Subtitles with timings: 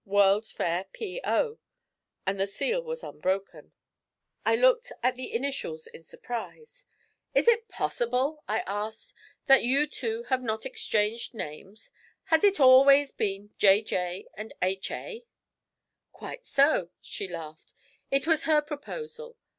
[0.03, 1.59] World's Fair P.O.,'
[2.25, 3.71] and the seal was unbroken.
[4.43, 6.87] I looked at the initials in surprise.
[7.35, 9.13] 'Is it possible,' I asked,
[9.45, 11.91] 'that you two have not exchanged names?
[12.23, 13.83] Has it always been J.
[13.83, 14.27] J.
[14.33, 14.89] and H.
[14.89, 15.23] A.?'
[16.11, 17.71] 'Quite so,' she laughed.
[18.09, 19.37] 'It was her proposal.